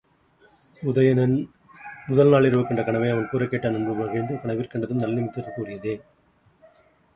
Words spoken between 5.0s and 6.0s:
நல் நிமித்தத்திற்கு உரியதே.